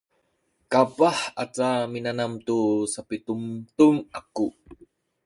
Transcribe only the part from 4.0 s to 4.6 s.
aku